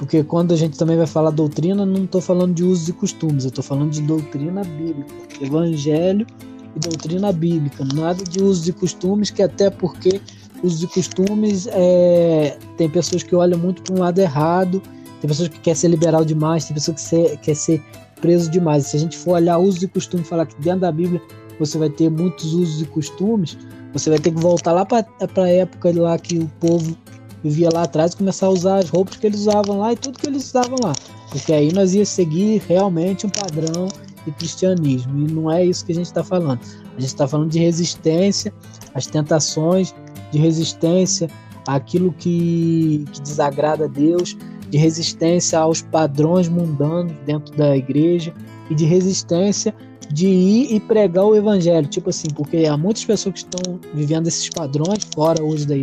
[0.03, 3.45] porque quando a gente também vai falar doutrina, não estou falando de usos e costumes,
[3.45, 6.27] eu estou falando de doutrina bíblica, evangelho
[6.75, 10.21] e doutrina bíblica, nada de usos e costumes, que até porque
[10.61, 14.83] usos e costumes é, tem pessoas que olham muito para um lado errado,
[15.23, 17.81] tem pessoas que querem ser liberal demais, tem pessoas que ser, quer ser
[18.21, 18.89] preso demais.
[18.89, 21.23] Se a gente for olhar usos e costumes, falar que dentro da Bíblia
[21.61, 23.57] você vai ter muitos usos e costumes,
[23.93, 25.07] você vai ter que voltar lá para
[25.37, 26.99] a época lá que o povo
[27.45, 30.19] vivia lá atrás e começar a usar as roupas que eles usavam lá e tudo
[30.19, 30.93] que eles usavam lá.
[31.31, 33.87] Porque aí nós ia seguir realmente um padrão
[34.27, 35.21] de cristianismo.
[35.21, 36.59] E não é isso que a gente está falando.
[36.97, 38.53] A gente está falando de resistência
[38.93, 39.95] às tentações,
[40.33, 41.31] de resistência
[41.69, 44.37] àquilo que, que desagrada a Deus,
[44.73, 48.33] de resistência aos padrões mundanos dentro da igreja
[48.71, 49.75] e de resistência
[50.11, 51.87] de ir e pregar o evangelho.
[51.87, 55.75] Tipo assim, porque há muitas pessoas que estão vivendo esses padrões fora hoje da,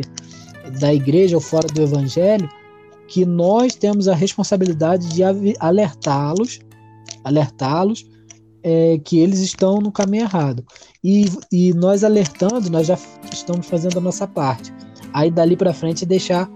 [0.80, 2.50] da igreja ou fora do evangelho,
[3.08, 5.22] que nós temos a responsabilidade de
[5.60, 6.60] alertá-los,
[7.24, 8.10] alertá-los
[8.64, 10.66] é, que eles estão no caminho errado.
[11.04, 12.98] E, e nós alertando, nós já
[13.32, 14.74] estamos fazendo a nossa parte.
[15.14, 16.50] Aí dali para frente deixar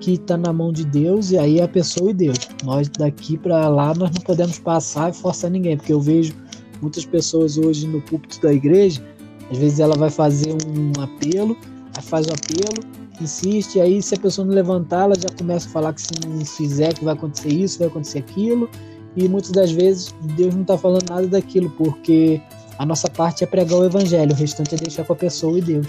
[0.00, 2.38] que está na mão de Deus e aí é a pessoa e Deus.
[2.64, 6.32] Nós daqui para lá nós não podemos passar e forçar ninguém, porque eu vejo
[6.80, 9.02] muitas pessoas hoje no púlpito da igreja,
[9.50, 11.56] às vezes ela vai fazer um apelo,
[12.02, 12.82] faz o apelo,
[13.20, 16.44] insiste, aí se a pessoa não levantar, ela já começa a falar que se não
[16.44, 18.68] fizer que vai acontecer isso, vai acontecer aquilo,
[19.16, 22.40] e muitas das vezes Deus não está falando nada daquilo, porque
[22.78, 25.60] a nossa parte é pregar o evangelho, o restante é deixar com a pessoa e
[25.60, 25.86] Deus.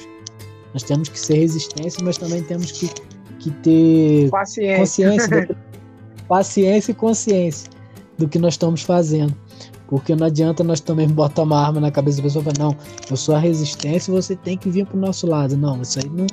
[0.74, 2.90] Nós temos que ser resistência, mas também temos que
[3.42, 4.78] que ter paciência.
[4.78, 5.56] consciência, do,
[6.28, 7.70] paciência e consciência
[8.18, 9.36] do que nós estamos fazendo.
[9.88, 12.78] Porque não adianta nós também botar uma arma na cabeça da pessoa e falar, não,
[13.10, 15.58] eu sou a resistência você tem que vir para o nosso lado.
[15.58, 16.28] Não, isso aí não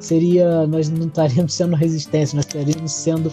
[0.00, 3.32] seria, nós não estaríamos sendo resistência, nós estaríamos sendo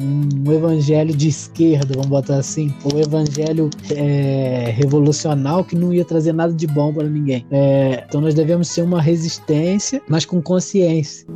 [0.00, 6.32] um evangelho de esquerda, vamos botar assim, ou evangelho é, revolucional que não ia trazer
[6.32, 7.46] nada de bom para ninguém.
[7.50, 11.26] É, então nós devemos ser uma resistência, mas com consciência.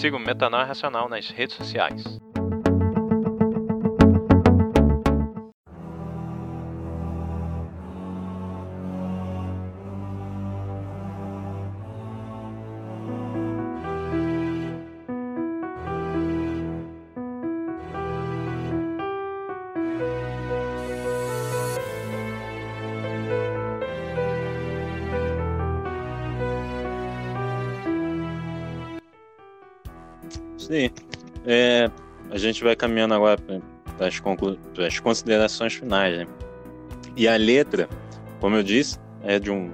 [0.00, 2.19] Siga o Metanoia Racional nas redes sociais.
[32.60, 33.38] Gente vai caminhando agora
[33.96, 34.22] para as,
[34.86, 36.18] as considerações finais.
[36.18, 36.26] Né?
[37.16, 37.88] E a letra,
[38.38, 39.70] como eu disse, é de um.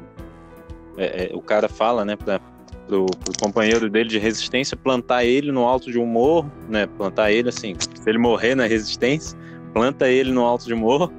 [0.96, 2.40] É, é, o cara fala, né, para
[2.86, 3.04] pro
[3.42, 6.86] companheiro dele de resistência plantar ele no alto de um morro, né?
[6.86, 9.36] Plantar ele assim, se ele morrer na resistência,
[9.72, 11.12] planta ele no alto de um morro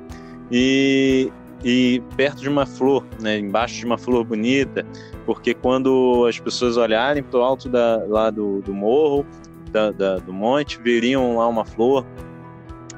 [0.49, 1.29] e,
[1.65, 3.37] e perto de uma flor, né?
[3.37, 4.85] Embaixo de uma flor bonita,
[5.25, 9.25] porque quando as pessoas olharem para o alto da, lá do, do morro,
[9.69, 12.05] da, da, do monte, veriam lá uma flor.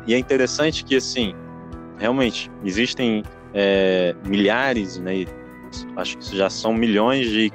[0.08, 1.34] E é interessante que, assim,
[1.98, 5.26] realmente existem é, milhares, né,
[5.96, 7.52] acho que já são milhões de,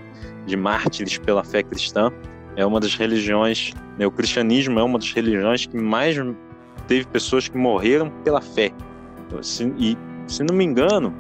[0.46, 2.12] de mártires pela fé cristã.
[2.56, 6.16] É uma das religiões, né, o cristianismo é uma das religiões que mais
[6.86, 8.70] teve pessoas que morreram pela fé.
[9.78, 9.96] E,
[10.26, 11.12] se não me engano,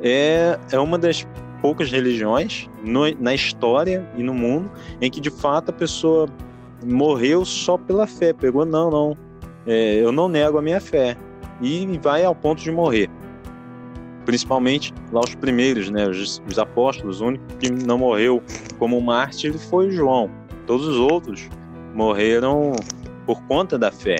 [0.00, 1.26] é, é uma das
[1.60, 6.28] poucas religiões no, na história e no mundo em que de fato a pessoa
[6.84, 9.16] morreu só pela fé, pegou, não, não,
[9.66, 11.16] é, eu não nego a minha fé,
[11.60, 13.10] e vai ao ponto de morrer.
[14.24, 18.42] Principalmente lá os primeiros, né, os, os apóstolos, o único que não morreu
[18.78, 20.30] como mártir foi João.
[20.66, 21.48] Todos os outros
[21.94, 22.72] morreram
[23.24, 24.18] por conta da fé.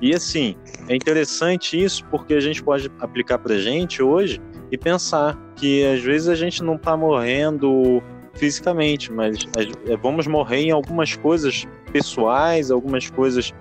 [0.00, 0.54] E assim,
[0.88, 4.40] é interessante isso porque a gente pode aplicar para gente hoje
[4.72, 8.02] e pensar que às vezes a gente não está morrendo
[8.34, 9.38] fisicamente, mas
[9.86, 13.52] é, vamos morrer em algumas coisas pessoais, algumas coisas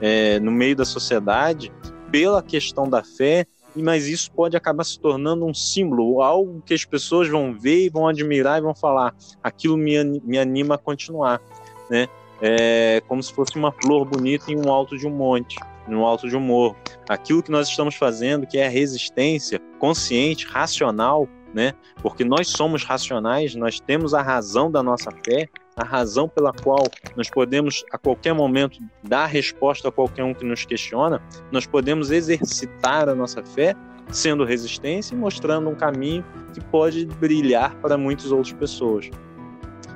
[0.00, 1.72] é, no meio da sociedade
[2.10, 6.84] pela questão da fé, mas isso pode acabar se tornando um símbolo, algo que as
[6.84, 11.40] pessoas vão ver e vão admirar e vão falar, aquilo me, me anima a continuar,
[11.88, 12.08] né?
[12.44, 15.56] É como se fosse uma flor bonita em um alto de um monte
[15.86, 16.76] no alto de um morro.
[17.08, 21.72] Aquilo que nós estamos fazendo, que é a resistência consciente, racional, né?
[22.02, 26.86] Porque nós somos racionais, nós temos a razão da nossa fé, a razão pela qual
[27.16, 32.10] nós podemos a qualquer momento dar resposta a qualquer um que nos questiona, nós podemos
[32.10, 33.74] exercitar a nossa fé
[34.10, 39.08] sendo resistência e mostrando um caminho que pode brilhar para muitas outras pessoas.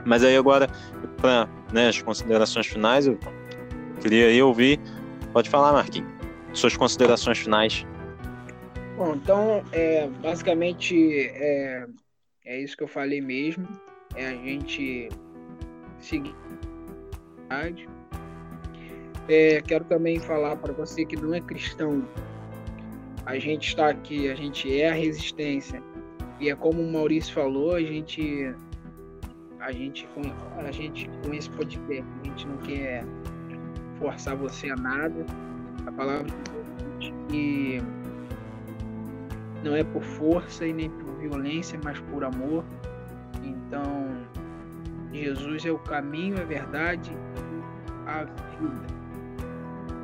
[0.05, 0.69] Mas aí agora,
[1.21, 3.19] para né, as considerações finais, eu
[4.01, 4.81] queria aí ouvir
[5.37, 6.11] Pode falar, Marquinhos.
[6.55, 7.87] Suas considerações finais.
[8.97, 11.86] Bom, então, é, basicamente, é,
[12.47, 13.68] é isso que eu falei mesmo.
[14.14, 15.11] É a gente
[16.01, 16.34] seguir.
[19.28, 22.09] É, quero também falar para você que não é cristão.
[23.26, 25.82] A gente está aqui, a gente é a resistência.
[26.40, 28.55] E é como o Maurício falou, a gente
[29.61, 30.22] a gente com
[30.59, 33.05] a gente com esse podcast, a gente não quer
[33.99, 35.26] forçar você a nada.
[35.86, 36.26] A palavra
[36.99, 37.82] diz que
[39.67, 42.64] não é por força e nem por violência, mas por amor.
[43.43, 44.09] Então,
[45.12, 47.11] Jesus é o caminho, a verdade,
[48.07, 48.25] a
[48.59, 48.87] vida.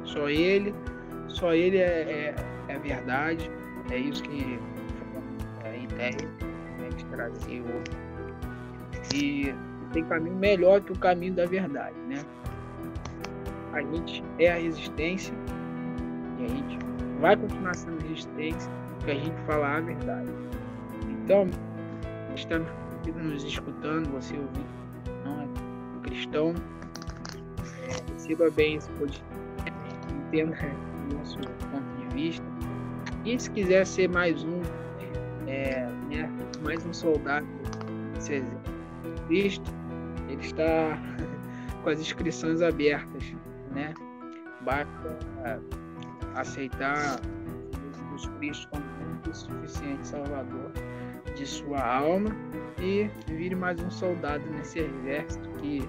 [0.05, 0.75] Só Ele,
[1.29, 2.35] só Ele é, é,
[2.69, 3.49] é a verdade.
[3.91, 4.59] É isso que
[5.65, 6.29] é, em ideia
[6.79, 7.65] né, de trazer
[9.15, 9.55] E
[9.93, 12.25] tem caminho melhor que o caminho da verdade, né?
[13.73, 15.35] a gente é a resistência
[16.39, 16.79] e a gente
[17.21, 18.71] vai continuar sendo resistência
[19.03, 20.31] porque a gente fala a verdade.
[21.11, 21.49] Então,
[22.37, 24.65] está nos escutando, você ouvir,
[25.25, 26.55] não é cristão,
[27.83, 29.25] é, receba bem esse podcast,
[30.29, 30.57] entenda
[31.11, 32.47] o nosso ponto de vista.
[33.25, 34.61] E se quiser ser mais um,
[35.49, 36.31] é, né,
[36.65, 37.47] mais um soldado
[38.15, 38.35] desse
[40.29, 40.97] ele está
[41.83, 43.35] com as inscrições abertas
[43.73, 43.95] né?
[44.61, 45.19] Basta
[46.35, 47.21] aceitar
[48.13, 48.85] Jesus Cristo como
[49.23, 50.73] único suficiente Salvador
[51.37, 52.31] de sua alma
[52.79, 55.83] e vire mais um soldado nesse exército que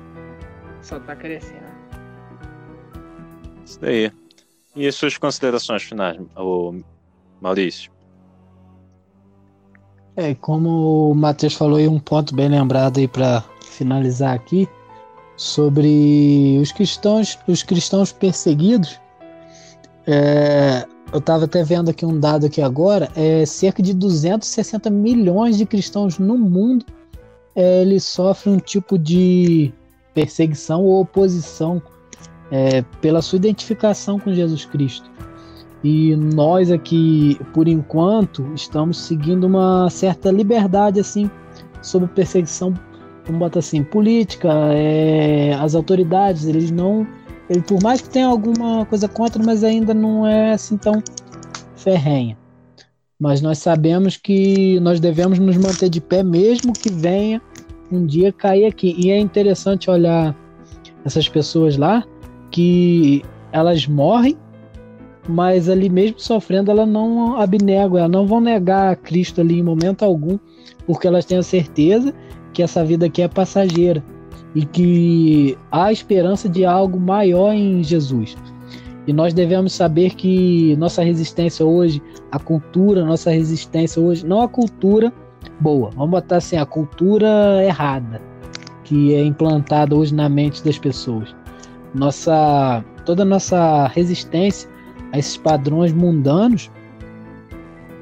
[0.82, 1.74] só está crescendo.
[3.66, 4.12] Isso daí.
[4.76, 6.80] E as suas considerações finais, o
[7.42, 7.92] Maurício?
[10.16, 14.68] É, como o Matheus falou aí, um ponto bem lembrado aí para finalizar aqui,
[15.38, 19.00] sobre os cristãos, os cristãos perseguidos.
[20.06, 25.58] É, eu estava até vendo aqui um dado aqui agora, é cerca de 260 milhões
[25.58, 26.86] de cristãos no mundo
[27.56, 29.72] é, eles sofrem um tipo de
[30.14, 31.82] perseguição ou oposição
[32.52, 35.10] é, pela sua identificação com Jesus Cristo.
[35.84, 41.30] E nós aqui, por enquanto, estamos seguindo uma certa liberdade assim
[41.82, 42.74] sobre perseguição
[43.26, 47.08] vamos botar assim, política, é, as autoridades, eles não.
[47.54, 51.04] Ele, por mais que tenha alguma coisa contra, mas ainda não é assim tão
[51.76, 52.36] ferrenha.
[53.20, 57.40] Mas nós sabemos que nós devemos nos manter de pé, mesmo que venha
[57.92, 58.96] um dia cair aqui.
[58.98, 60.36] E é interessante olhar
[61.06, 62.04] essas pessoas lá,
[62.50, 64.36] que elas morrem,
[65.30, 70.04] mas ali mesmo sofrendo, elas não abnegam, elas não vão negar Cristo ali em momento
[70.04, 70.40] algum,
[70.88, 72.12] porque elas têm a certeza
[72.52, 74.04] que essa vida aqui é passageira
[74.56, 78.36] e que há esperança de algo maior em Jesus.
[79.06, 82.02] E nós devemos saber que nossa resistência hoje,
[82.32, 85.12] a cultura, nossa resistência hoje, não a cultura
[85.60, 87.28] boa, vamos botar assim, a cultura
[87.64, 88.22] errada
[88.84, 91.34] que é implantada hoje na mente das pessoas.
[91.94, 94.70] Nossa, toda nossa resistência
[95.12, 96.70] a esses padrões mundanos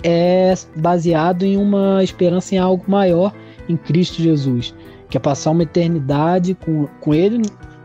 [0.03, 3.33] é baseado em uma esperança em algo maior
[3.69, 4.73] em Cristo Jesus,
[5.11, 7.41] que é passar uma eternidade com, com Ele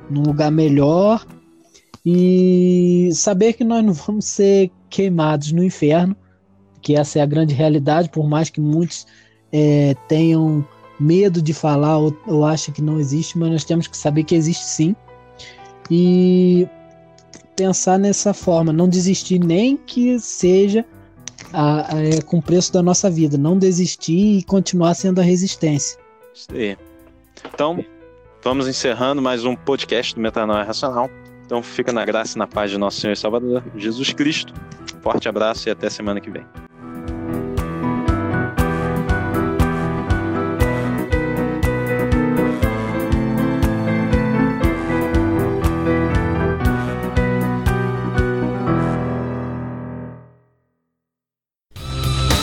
[0.08, 1.26] num lugar melhor
[2.04, 6.16] e saber que nós não vamos ser queimados no inferno,
[6.80, 9.08] que essa é a grande realidade, por mais que muitos
[9.52, 10.64] é, tenham
[11.00, 14.36] medo de falar ou, ou achem que não existe, mas nós temos que saber que
[14.36, 14.94] existe sim.
[15.90, 16.68] e
[17.56, 20.84] pensar nessa forma, não desistir nem que seja
[21.52, 25.98] a, a, com o preço da nossa vida, não desistir e continuar sendo a resistência.
[26.32, 26.76] Isso aí.
[27.44, 27.84] Então,
[28.42, 31.10] vamos encerrando mais um podcast do Metanoia Racional.
[31.44, 34.52] Então, fica na graça e na paz de nosso Senhor e Salvador, Jesus Cristo.
[35.00, 36.46] Forte abraço e até semana que vem.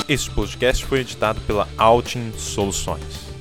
[0.08, 3.33] Este podcast foi editado pela Altin Soluções.